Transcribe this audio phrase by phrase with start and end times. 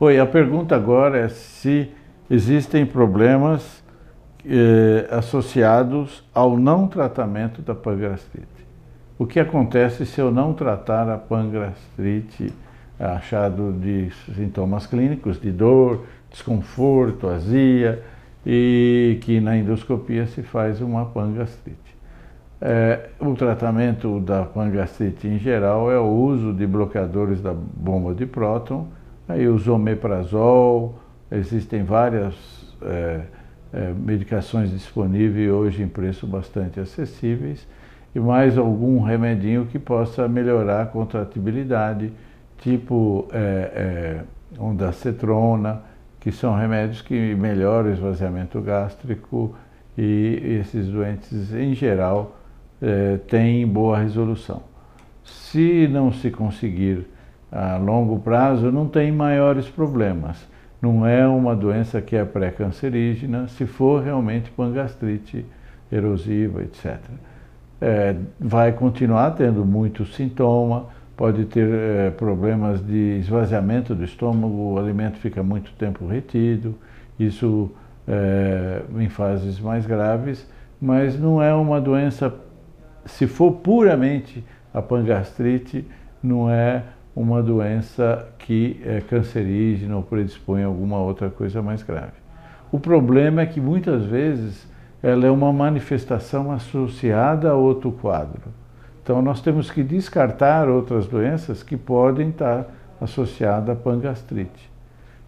[0.00, 1.90] Oi, a pergunta agora é se
[2.30, 3.82] existem problemas
[4.46, 8.46] eh, associados ao não tratamento da pangastrite.
[9.18, 12.52] O que acontece se eu não tratar a pangastrite
[12.96, 18.00] achado de sintomas clínicos, de dor, desconforto, azia,
[18.46, 21.96] e que na endoscopia se faz uma pangastrite.
[22.60, 28.26] É, o tratamento da pangastrite em geral é o uso de bloqueadores da bomba de
[28.26, 28.86] próton,
[29.28, 30.98] aí o omeprazol,
[31.30, 32.34] existem várias
[32.80, 33.20] é,
[33.72, 37.66] é, medicações disponíveis hoje em preço bastante acessíveis,
[38.14, 42.10] e mais algum remedinho que possa melhorar a contratibilidade,
[42.58, 44.24] tipo é,
[44.56, 45.82] é, ondacetrona,
[46.18, 49.54] que são remédios que melhoram o esvaziamento gástrico
[49.96, 52.36] e esses doentes, em geral,
[52.80, 54.62] é, têm boa resolução.
[55.22, 57.06] Se não se conseguir
[57.50, 60.46] a longo prazo, não tem maiores problemas.
[60.80, 65.44] Não é uma doença que é pré-cancerígena, se for realmente pangastrite
[65.90, 66.98] erosiva, etc.
[67.80, 74.78] É, vai continuar tendo muito sintoma, pode ter é, problemas de esvaziamento do estômago, o
[74.78, 76.76] alimento fica muito tempo retido,
[77.18, 77.70] isso
[78.06, 80.48] é, em fases mais graves,
[80.80, 82.32] mas não é uma doença,
[83.04, 85.84] se for puramente a pangastrite,
[86.22, 92.12] não é uma doença que é cancerígena ou predispõe a alguma outra coisa mais grave.
[92.70, 94.66] O problema é que muitas vezes
[95.02, 98.42] ela é uma manifestação associada a outro quadro.
[99.02, 102.66] Então nós temos que descartar outras doenças que podem estar
[103.00, 104.70] associadas à pangastrite.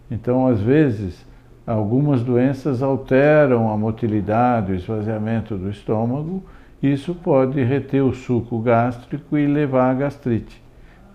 [0.09, 1.25] Então, às vezes,
[1.65, 6.43] algumas doenças alteram a motilidade, o esvaziamento do estômago,
[6.83, 10.61] isso pode reter o suco gástrico e levar à gastrite.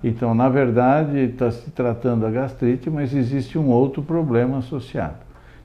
[0.09, 5.17] Então, na verdade, está se tratando a gastrite, mas existe um outro problema associado.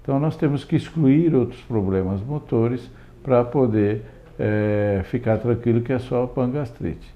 [0.01, 2.89] Então, nós temos que excluir outros problemas motores
[3.21, 4.01] para poder
[4.39, 7.13] é, ficar tranquilo que é só pangastrite.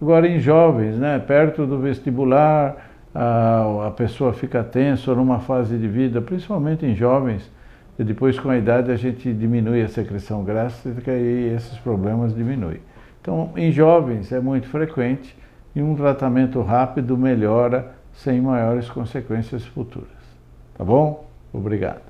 [0.00, 2.76] Agora, em jovens, né, perto do vestibular,
[3.12, 7.50] a, a pessoa fica tensa numa fase de vida, principalmente em jovens,
[7.98, 12.78] e depois com a idade a gente diminui a secreção gástrica e esses problemas diminuem.
[13.20, 15.36] Então, em jovens é muito frequente
[15.78, 20.08] e um tratamento rápido melhora sem maiores consequências futuras.
[20.76, 21.24] Tá bom?
[21.52, 22.02] Obrigado.